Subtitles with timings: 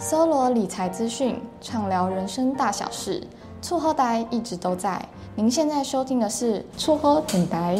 [0.00, 3.20] 搜罗理财资讯，畅聊人生大小事，
[3.60, 5.04] 厝好代一直都在。
[5.34, 7.76] 您现在收听的是厝好电台。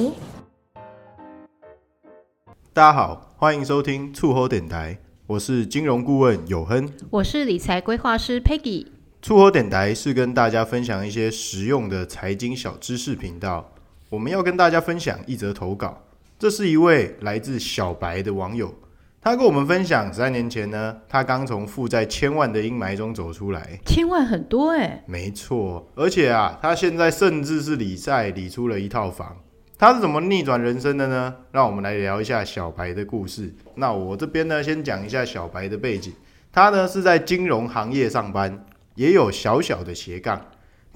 [2.73, 8.89] 大家好，欢迎收听厝好电台，我是金融顾问有亨，我是理财规划师 Peggy。
[9.23, 13.65] 厝好电台是跟大家分享一些实用的财经小知识频道。
[14.11, 16.03] 我们要跟大家分享一则投稿，
[16.37, 18.75] 这是一位来自小白的网友。
[19.21, 23.79] 他跟我们分享，三年前呢，他刚从负债千万的阴霾中走出来。
[23.85, 29.37] 千万很多哎，没错，而且啊，他现在甚至是理债理出了一套房。
[29.77, 31.35] 他是怎么逆转人生的呢？
[31.53, 33.53] 让我们来聊一下小白的故事。
[33.75, 36.13] 那我这边呢，先讲一下小白的背景。
[36.53, 40.41] 他呢是在金融行业上班，也有小小的斜杠，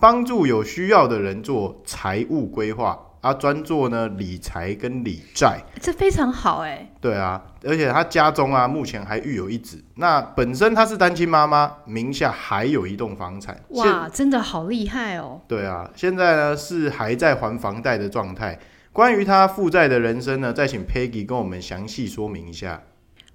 [0.00, 2.98] 帮助有需要的人做财务规划。
[3.22, 6.90] 他专做呢理财跟理债，这非常好哎。
[7.00, 9.82] 对啊，而且他家中啊目前还育有一子。
[9.94, 13.58] 那本身他是单亲妈妈，名下还有一栋房产。
[13.68, 15.40] 哇，真的好厉害哦。
[15.46, 18.58] 对啊，现在呢是还在还房贷的状态。
[18.92, 22.82] 关于他负债的人生呢，再请 Peggy 跟我们详细说明一下。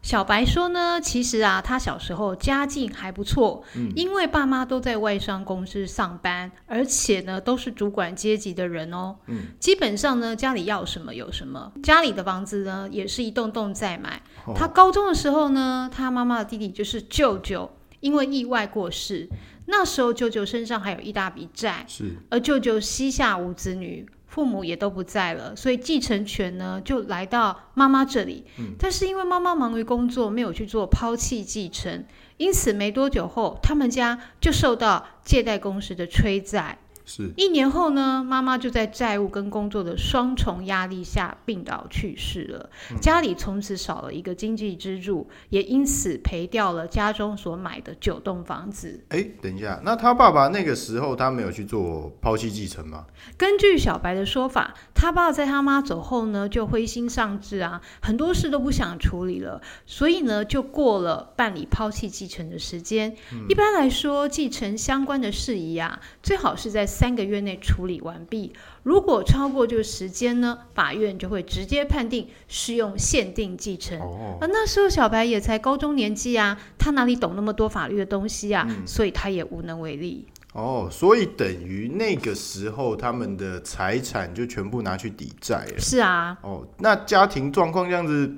[0.08, 14.22] 小白说呢，其实啊，他小时候家境还不错，嗯，因为爸妈都在外商公司上班，而且呢都是主管阶级的人哦，嗯，基本上呢家里要什么有什么，家里的房子呢也是一栋栋在买。
[14.46, 14.54] 哦。
[14.56, 19.28] 他高中的时候呢，他妈妈的弟弟就是舅舅，因为意外过世，
[19.66, 24.08] 那时候舅舅身上还有一大笔债，是，而舅舅膝下无子女。
[24.28, 28.46] 父母也都不在了，所以继承权呢就来到妈妈这里。
[28.60, 32.06] 嗯，但是因为妈妈忙于工作，没有去做抛弃继承，
[32.38, 36.78] 因此没多久后，他们家就受到借贷公司的催债。
[37.10, 42.70] 是一年后呢，妈妈就在债务跟工作的双重压力下病倒去世了。
[42.92, 49.04] 嗯、家里从此少了一个经济支柱，也因此赔掉了家中所买的九栋房子。
[49.08, 53.06] 哎，等一下，那他爸爸那个时候他没有去做抛弃继承吗？
[53.38, 63.16] 根据小白的说法，他爸在他妈走后呢，就灰心丧志啊，很多事都不想处理了，所以呢，就过了办理抛弃继承的时间。
[63.32, 74.00] 嗯、一般来说，继承相关的事宜啊，最好是在三个月内处理完毕，如果超过这个时间呢，法院就会直接判定适用限定继承。
[74.00, 78.66] 哦，而那时候小白也才高中年纪啊，他哪里懂那么多法律的东西啊？
[78.68, 80.26] 嗯，所以他也无能为力。
[80.54, 85.78] 哦，所以等于那个时候他们的财产就全部拿去抵债了。
[85.78, 86.36] 是啊。
[86.42, 88.34] 哦，那家庭状况这样子，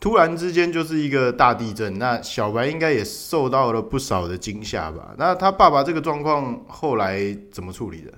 [0.00, 5.14] 突然之间就是一个大地震，那小白应该也受到了不少的惊吓吧？
[5.18, 8.12] 那他爸爸这个状况后来怎么处理的？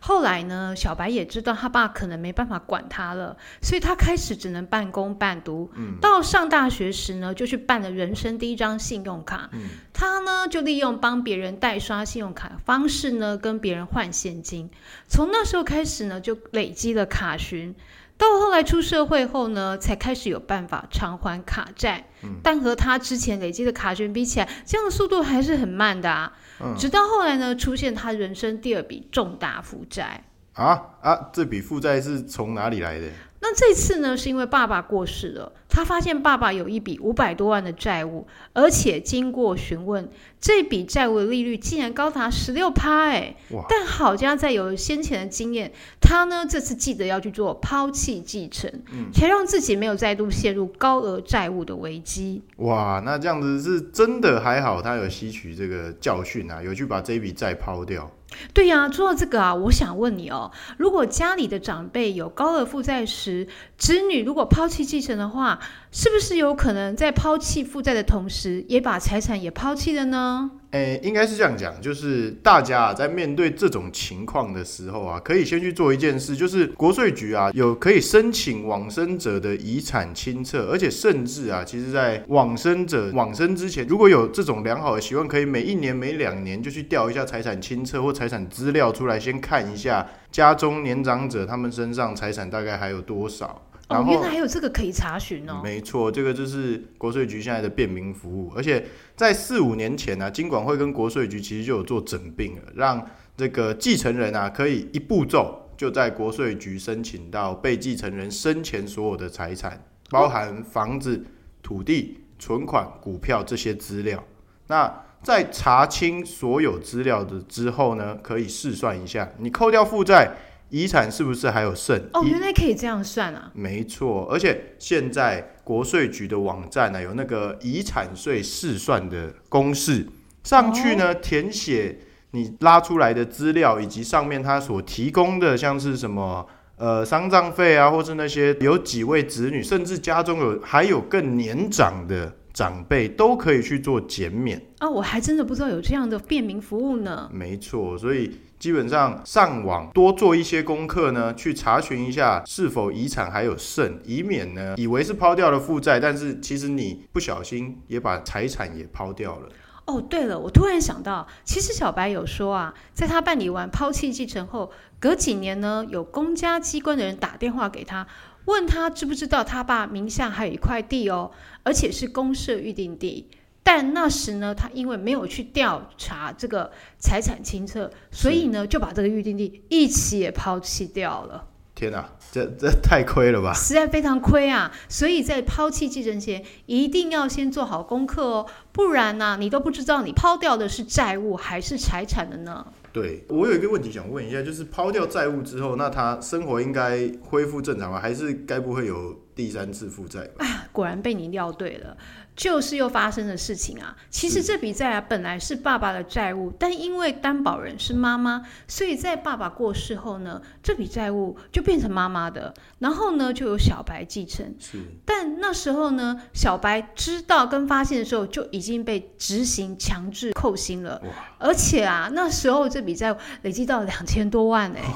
[0.00, 5.70] 后来呢，小白也知道他爸可能没办法管他了，所以他开始只能半工半读。
[5.76, 9.48] 嗯，到上大学时呢，就去办了人生第一张信用卡。
[9.52, 14.68] 嗯，他呢就利用帮别人代刷信用卡的方式呢，跟别人换现金。
[15.06, 17.74] 从那时候开始呢，就累积了卡循。
[18.18, 26.32] 到后来出社会后呢，才开始有办法偿还卡债，嗯，但和他之前累积的卡券比起来，这样的速度还是很慢的啊。
[26.60, 30.24] 嗯，直到后来呢，出现他人生第二笔重大负债。
[30.54, 31.28] 啊啊！
[31.34, 33.06] 这笔负债是从哪里来的？
[33.48, 40.08] 那这次呢，是因为爸爸过世了，他发现爸爸有一笔五百多万的债务，而且经过询问，
[40.40, 43.04] 这笔债务的利率竟然高达十六趴！
[43.04, 43.36] 哎，
[43.68, 45.70] 但好家在有先前的经验，
[46.00, 52.42] 他呢这次记得要去做抛弃继承，嗯，才让自己没有再度陷入高额债务的危机。
[52.56, 58.10] 哇，那这样子是真的还好，他有吸取这个教训啊，有去把这笔债抛掉。
[58.54, 65.58] 对呀，说到这个啊，我想问你哦，如果家里的长辈有高额负债时，子女如果抛弃继承的话，
[65.90, 70.50] 是不是有可能在抛弃负债的同时，也把财产也抛弃了呢？
[70.72, 93.65] 诶，应该是这样讲，就是大家啊，在面对这种情况的时候啊，可以先去做一件事，就是国税局啊，有可以申请往生者的遗产清册，而且甚至啊，其实在往生者往生之前，如果有这种良好的习惯，可以每一年、每两年就去调一下财产清册或财产资料出来，先看一下家中年长者他们身上财产大概还有多少。
[93.88, 95.60] 哦，原来还有这个可以查询哦。
[95.62, 98.84] 没错，这个就是国税局现在的便民服务，而且
[99.14, 103.04] 在四五年前呢、啊，金管会跟国税局其实就有做整并了，让
[103.36, 109.80] 这个继承人啊可以一步骤就在国税局申请到被继承人生前所有的财产，
[110.10, 111.24] 包含房子、
[111.62, 114.24] 土地、存款、股票这些资料。
[114.66, 114.92] 那
[115.22, 120.32] 在查清所有资料的之后呢，可以试算一下，你扣掉负债。
[120.68, 121.96] 遗产是不是还有剩？
[122.12, 123.50] 哦，原来可以这样算啊！
[123.54, 130.06] 没错，而且现在国税局的网站呢、啊，有那个遗产税试算的公式，
[130.42, 131.98] 上去呢，填写
[132.32, 136.46] 你拉出来的资料，以及上面他所提供的，像是什么
[136.76, 142.36] 呃丧葬费啊，或是那些有几位子女，甚至家中有还有更年长的。
[142.56, 144.88] 长辈都可以去做减免啊！
[144.88, 147.28] 我还真的不知道有这样的便民服务呢。
[147.30, 159.50] 没错，所以基本上上网多做一些功课呢，去查询一下是否遗产还有剩，以免呢以为是抛掉了负债，但是其实你不小心也把财产也抛掉了。
[159.84, 168.06] 哦，对了，我突然想到，其实小白有说啊，在他办理完抛弃继承后，隔几年呢，有公家机关的人打电话给他。
[168.46, 171.30] 问他知不知道他爸名下还有一块地哦，
[171.62, 173.28] 而且是公社预定地。
[173.62, 181.48] 但那时呢，他因为没有去调查这个财产清册，所以呢就把这个预定地一起也抛弃掉了。
[181.74, 183.52] 天哪，这这太亏了吧！
[183.52, 184.72] 实在非常亏啊！
[184.88, 192.66] 所以在抛弃继承前，一定要先做好功课哦，不然呢，你都不知道你抛掉的是债务还是财产的呢。
[192.96, 198.00] 对，我有一个问题想问一下，就是抛掉债务之后，那他生活应该恢复正常吗？
[198.00, 200.28] 还是该不会有第三次负债
[200.72, 201.96] 果然被你料对了。
[202.34, 203.96] 就是又发生的事情啊！
[204.10, 214.54] 其实这笔债啊，本来是爸爸的债务，但因为担保人是妈妈，所以在爸爸过世后呢，这笔债务就变成妈妈的，然后呢，就由小白继承。
[214.58, 214.78] 是。
[215.06, 221.00] 但那时候呢，小白知道跟发现的时候，就已经被执行强制扣薪了。
[221.06, 221.10] 哇！
[221.38, 224.94] 而且啊，那时候这笔债务累积到两千多万哎、欸。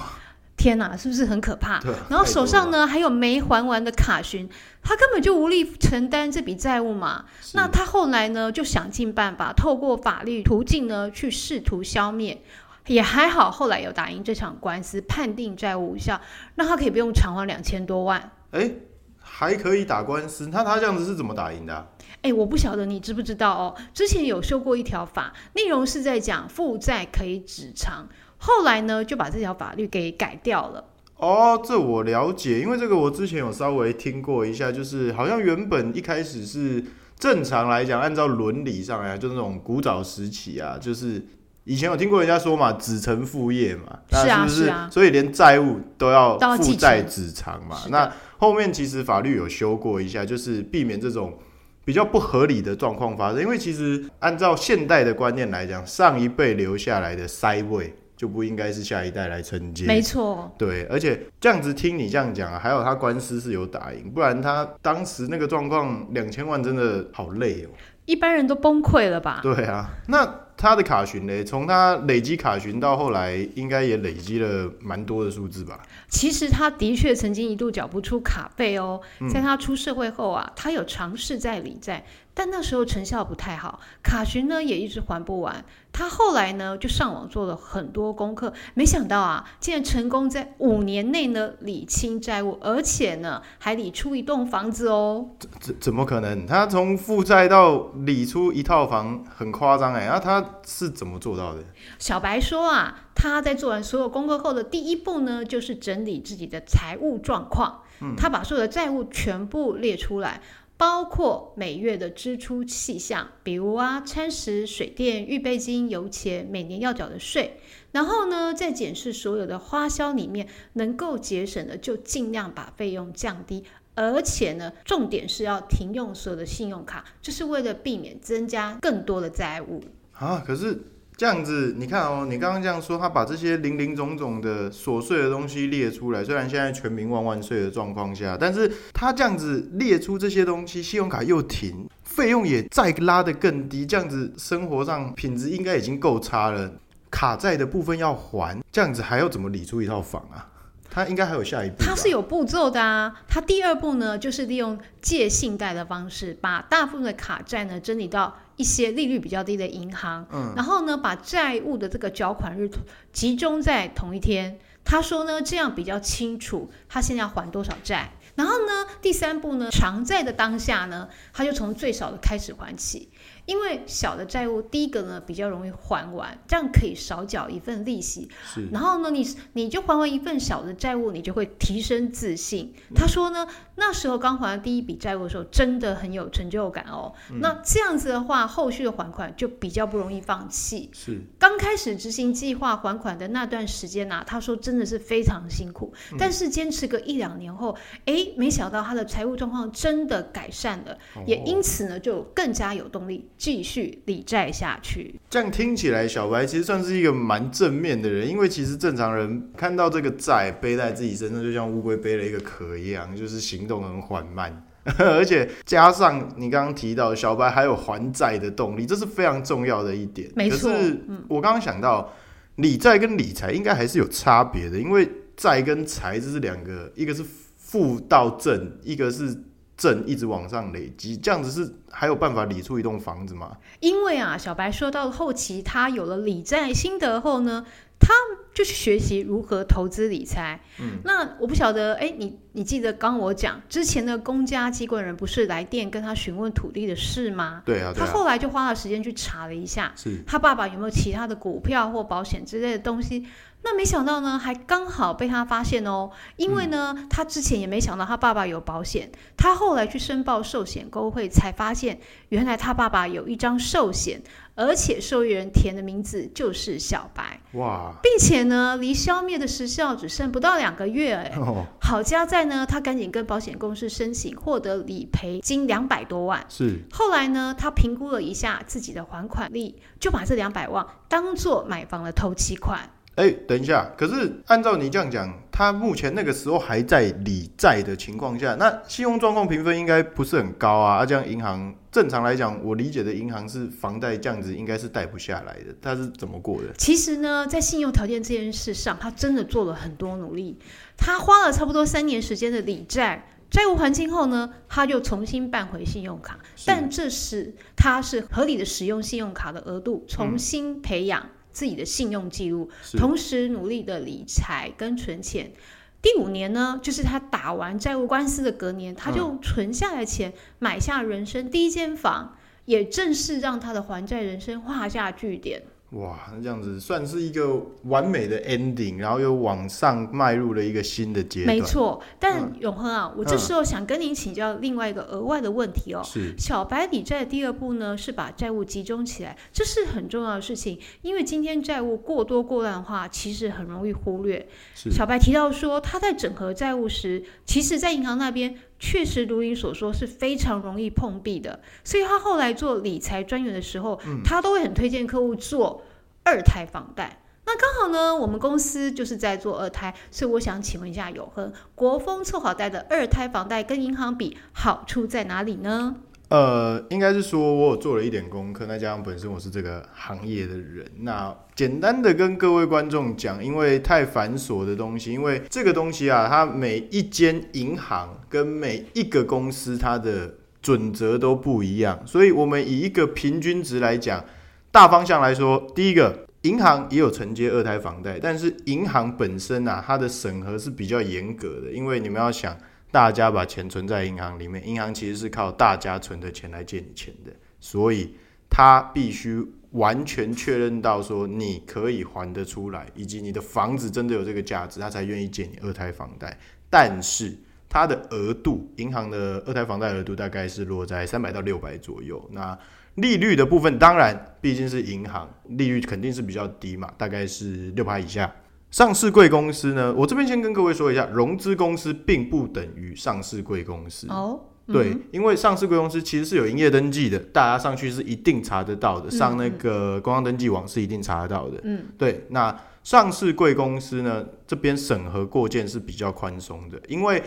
[0.60, 1.80] 天哪，是不是很可怕？
[2.10, 4.46] 然后手上呢还有没还完的卡寻，
[4.82, 7.24] 他根本就无力承担这笔债务嘛。
[7.54, 12.42] 那他后来呢就想尽办法，透过法律途径呢去试图消灭，
[12.88, 16.20] 也还好，后来有打赢这场官司，判定债务无效，
[16.56, 18.30] 那他可以不用偿还两千多万。
[18.50, 18.70] 哎，
[19.18, 20.50] 还可以打官司？
[20.52, 21.86] 那他这样子是怎么打赢的啊？
[22.20, 23.74] 哎，我不晓得你知不知道哦。
[23.94, 28.06] 之前有修过一条法，内容是在讲负债可以止偿。
[28.40, 30.84] 后来呢，就把这条法律给改掉了。
[31.16, 36.82] 哦，这我了解，因为这个我之前有稍微听过一下，就是好像原本一开始是
[37.18, 41.22] 正常来讲，按照伦理上来，就那种古早时期啊，就是
[41.64, 44.64] 以前有听过人家说嘛，子承父业嘛，是啊，是不是？
[44.64, 47.76] 是啊，所以连债务都要负债子偿嘛。
[47.90, 51.38] 那后面其实法律有修过一下，就是避免这种
[51.84, 53.42] 比较不合理的状况发生。
[53.42, 57.94] 因为其实按照现代的观念来讲，上一辈留下来的塞位。
[58.20, 60.54] 就不应该是下一代来承接，没错。
[60.58, 67.70] 对，而且这样子听你这样讲啊，还有他官司是有打赢，不然他当时那个状况，两千万真的好累哦。
[68.04, 69.40] 一般人都崩溃了吧？
[69.42, 71.42] 对啊，那他的卡寻呢？
[71.44, 75.80] 从他累积卡寻到后来，应该也累积了蛮多的数字吧？
[76.08, 79.00] 其实他的确曾经一度缴不出卡费哦。
[79.32, 85.64] 在他出社会后啊，他有尝试在理债，但那时候成效不太好，卡寻呢也一直还不完。
[85.92, 95.30] 他后来呢就上网做了很多功课，没想到啊，竟然成功在五年内呢理清债务，而且呢还理出一栋房子哦。
[95.38, 96.46] 怎怎怎么可能？
[96.46, 100.06] 他从负债到理出一套房，很夸张哎。
[100.06, 101.60] 那他是怎么做到的？
[101.98, 107.82] 小白说啊，他在做完所有功课后的第一步呢，就是整理自己的财务状况。
[108.02, 110.40] 嗯，他把所有的债务全部列出来。
[110.80, 117.60] 包括每月的支出细项，比如啊，餐食、水电、预备金、油钱，每年要缴的税。
[117.92, 123.62] 然后呢，再检视所有的花销里面能够节省的，就尽量把费用降低。
[123.94, 130.42] 而且呢，重点是要停用所有的信用卡，就是为了避免增加更多的债务啊。
[130.46, 130.80] 可是。
[131.20, 136.24] 这样子，你看哦，你刚刚这样说，他把这些零零总总的琐碎的东西列出来。
[136.24, 146.72] 虽然现在全民万万岁的状况下，但是他这样子列出这些东西，信用卡又停，费用也再拉得更低，这样子生活上品质应该已经够差了。
[147.10, 150.48] 卡债的部分要还，这样子还要怎么理出一套房啊？
[150.92, 153.14] 他应该还有下一步，他是有步骤的啊。
[153.28, 162.70] 他第二步呢，就是利用借信贷的方式，把大部分的卡债呢整理到一些利率比较低的银行，嗯，然后呢，把债务的这个缴款日
[163.10, 164.58] 集中在同一天。
[164.84, 168.12] 他说呢，这样比较清楚他现在要还多少债。
[168.34, 173.08] 然后呢，第三步呢，偿债的当下呢，他就从最少的开始还起。
[173.50, 178.30] 因为小的债务，第一个呢比较容易还完，这样可以少缴一份利息。
[178.44, 182.72] 是，然后呢，你你就还完一份小的债务，你就会提升自信。
[182.90, 187.12] 嗯、他说呢，那时候刚还完第一笔债务的时候，真的很有成就感哦。
[187.32, 190.88] 嗯、那这样子的话，后续的还款就比较不容易放弃。
[190.92, 203.28] 是，刚开始执行计划还款的那段时间呢、啊，他说真的是非常辛苦，嗯、但是坚持个一两年后，哎，没想到他的财务状况真的改善了，哦、也因此呢就更加有动力。
[203.40, 205.18] 继续理债下去。
[205.30, 214.62] 这样听起来，小白其实算是一个蛮正面的人，因为其实正常人看到这个债背在自己身上，就像乌龟背了一个壳一样，就是行动很缓慢。
[214.98, 220.30] 而且加上你刚刚提到小白还有还债的动力，这是非常重要的一点。
[220.34, 222.12] 没错，可是我刚刚想到，
[222.56, 227.24] 理债跟理财应该还是有差别的，因为债跟财这是两个，一个是
[227.56, 229.34] 负到正，一个是
[229.80, 233.56] 正一直往上累积，这样子是还有办法理出一栋房子吗？
[233.80, 237.64] 因为啊，小白说到后期他有了理债心得后呢。
[238.02, 238.14] 他
[238.54, 240.58] 就去学习如何投资理财。
[240.80, 247.62] 嗯，那我不晓得，哎，你你记得刚我讲之前的公家机关人不是来电跟他询问土地的事吗？
[247.66, 253.26] 对啊，对啊，他后来就花了时间去查了一下，是他爸爸有没有其他的股票或保险之类的东西。
[253.62, 256.10] 那没想到呢，还刚好被他发现哦。
[256.36, 262.00] 因为呢，嗯、他之前也没想到他爸爸有保险，他后来去申报寿险公会，才发现
[262.30, 264.22] 原来他爸爸有一张寿险。
[264.56, 276.44] 而且受益人填的名字就是小白哇，并且呢，离消灭的时效只剩不到两个月哎，哦、好家在呢，他赶紧跟保险公司申请获得理赔金两百多万。
[276.50, 282.90] 是，后来呢，他评估了一下自己的还款力，就把这两百万当做买房的头期款。
[283.16, 290.96] 哎，等一下，可是按照你这样讲，他目前那个时候还在理债的情况下，那信用状况评分应该不是很高啊。
[290.98, 296.72] 啊，这样银行正常来讲，我理解的银行是房贷这样子应该是贷不下来的，他是怎么过的？
[296.78, 300.58] 其实呢，在信用条件这件事上，他真的做了很多努力。
[300.96, 311.28] 他花了差不多三年时间的理债，债务还清后呢，他就重新办回信用卡，但这时他是合理的使用信用卡的额度，重新培养。
[311.50, 315.52] 嗯自己的信用记录，同时努力的理财跟存钱。
[316.00, 325.64] 第五年呢，就是他打完债务官司的隔年，他就存下来钱，买下人生第一间房，也正式让他的还债人生画下句点。
[325.90, 331.56] 哇，那这样子算是一个完美的 ending，然后又往上迈入了一个新的阶段。
[331.56, 336.00] 没错，但永恒啊，嗯、我这时候想跟您请教另外一个额外的问题哦。
[336.04, 336.32] 是。
[336.38, 344.48] 小白理债的第二步呢，是把债务集中起来，这是很重要的事情，因为今天债务过多过乱的话，其实很容易忽略。
[344.76, 344.92] 是。
[344.92, 348.54] 小白提到说，他在整合债务时，其实在银行那边。
[348.80, 355.84] 确实如你所说是非常容易碰壁的，所以他后来做理财专员的时候，嗯、他都会很推荐客户做
[356.24, 357.22] 二胎房贷。
[357.44, 365.96] 那刚好呢，我们公司就是在做二胎，所以我想请问一下永恒，国风凑好贷的二胎房贷跟银行比，好处在哪里呢？
[366.30, 380.32] 呃，应该是说我有做了一点功课，再加上本身我是这个行业的人，那简单的跟各位观众讲，因为太繁琐的东西，因为这个东西啊，它每一间银行跟每一个公司它的
[380.62, 384.24] 准则都不一样，所以我们以一个平均值来讲，
[384.70, 392.56] 大方向来说，第一个，银行也有承接二胎房贷，但是银行本身啊，它的审核是比较严格的，因为你们要想。
[392.90, 398.14] 大家把钱存在银行里面，银行其实是靠大家存的钱来借你钱的，所以
[398.48, 406.36] 他必须完全确认到说你可以还得出来，以及你的房子真的有这个价值，他才愿意借你二胎房贷。
[406.68, 407.36] 但是
[407.68, 412.28] 它的额度，银行的二胎房贷额度大概是落在三百到六百左右。
[412.32, 412.58] 那
[412.96, 418.32] 利率的部分，当然毕竟是银行，利率肯定是比较低嘛，大概是六趴以下。
[418.70, 424.40] 上市贵公司呢，我这边先跟各位说一下，融资公司并不等于上市贵公司哦。
[424.66, 431.58] 嗯、对，因为上市贵公司其实是有营业登记的，大家上去是一定查得到的，嗯、上那个工商登记网是一定查得到的。
[431.64, 432.24] 嗯，对。
[432.30, 437.20] 那上市贵公司呢，这边审核过件是比较宽松的，因为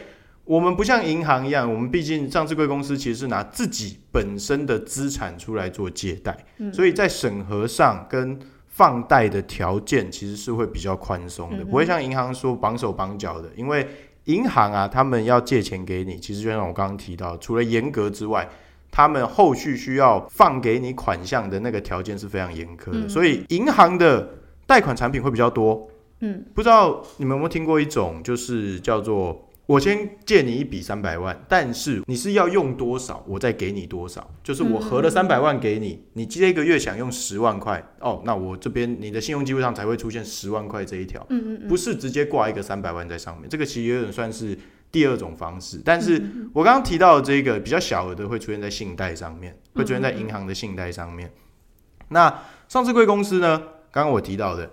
[0.45, 8.39] 我们不像银行一样，我们毕竟上市贵公司其实是拿自己本身的资产出来做借贷，嗯、所以在审核上跟
[8.75, 13.47] 放贷的条件其实是会比较宽松的，嗯、不会像银行说绑手绑脚的。
[13.55, 13.87] 因为
[14.23, 18.49] 银行啊，他们要借钱给你，其实就像我刚刚提到，除了严格之外，
[18.89, 23.01] 他们后续需要放给你款项的那个条件是非常严苛的。
[23.01, 24.27] 嗯、所以银行的
[24.65, 25.87] 贷款产品会比较多。
[26.21, 29.49] 嗯，不知道你们有没有听过一种，就是叫做。
[29.65, 34.29] 我先借你一笔三百万，但是你是要用多少，我再给你多少。
[34.43, 43.49] 就是我合了三百万给你，你这一个月想用十万块，哦，那我这边你的信用记录上才会出现十万块这一条，嗯嗯嗯，不是直接挂一个三百万在上面。
[43.49, 44.57] 这个其实有点算是
[44.91, 46.21] 第二种方式，但是
[46.53, 51.31] 我刚刚提到的这个比较小额的会出现在信贷上面，会出现在银行的信贷上面。
[52.09, 53.63] 那上市贵公司呢？
[53.91, 54.69] 刚刚我提到的。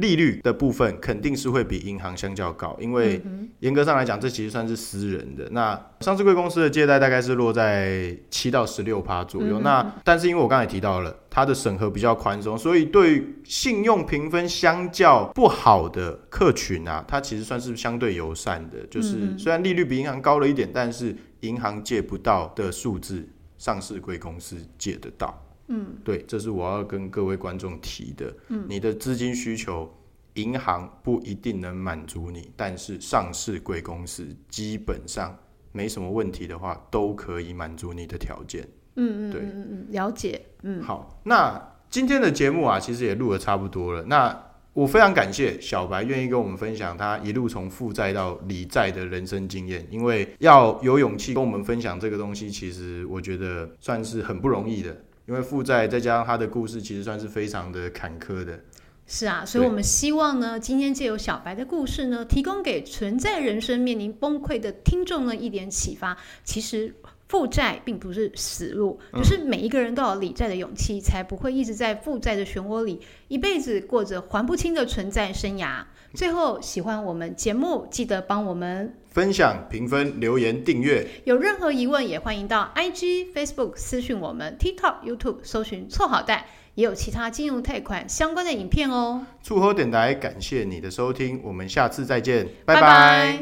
[0.00, 3.20] 利率的部分肯定是会比银行相较高，因为
[3.60, 5.48] 严格上来讲，这其实算是私人的。
[5.50, 9.58] 那上市贵公司的借贷大概是落在七到十六趴左右。
[9.60, 18.86] 嗯、那但是因为我刚才提到了，它的审核比较宽松，所以对信用评分相较不好的客群啊，它其实算是相对友善的。
[18.90, 25.47] 就是虽然利率比银行高了一点，但是银行借不到的数字，上市贵公司借得到。
[25.68, 28.34] 嗯，对，这是我要跟各位观众提的。
[28.48, 29.88] 嗯，你的资金需求，
[30.34, 35.36] 银行不一定能满足你，但是上市贵公司基本上
[35.72, 38.66] 没什么问题的话，都可以满足你的条件。
[38.96, 40.40] 嗯嗯，对，嗯嗯，了解。
[40.62, 44.02] 嗯，好，那今天的节目啊，其实也录得差不多了。
[44.04, 54.96] 那我非常感谢小白愿意跟我们分享他一路从负债到理债的人生经验，因为要有勇气跟我们分享这个东西，其实我觉得算是很不容易的。
[55.28, 58.58] 因为负债再加上他的故事，其实算是非常的坎坷的。
[59.06, 66.16] 是啊，所以我们希望呢，今天借由小白的故事呢，提供给存在人生面临崩溃的听众呢一点启发。
[66.44, 66.94] 其实
[67.28, 75.84] 负债并不是死路，就是每一个人都有理债的勇气，才不会一直在负债的漩涡里，一辈子过着还不清的存在生涯。
[76.14, 81.04] 最后，喜欢我们节目，记得帮我们分享、评分、留言、订阅。
[81.24, 86.46] 有任何疑问，也欢迎到 IG、Facebook 私讯我们，TikTok、YouTube 搜寻“错好贷”，
[86.76, 89.26] 也有其他金融贷款相关的影片哦。
[89.42, 92.80] 祝好电台，感谢你的收听，我们下次再见，拜拜。
[92.80, 93.38] 拜拜。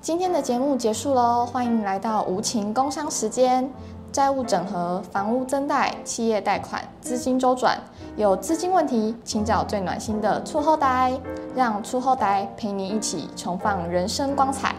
[0.00, 3.68] 今天的节目结束喽，欢迎来到无情工商时间。
[4.12, 7.78] 债务整合、房屋增贷、企业贷款、资金周转，
[8.14, 11.18] 有资金问题，请找最暖心的出后代，
[11.56, 14.74] 让出后代陪你一起重放人生光彩。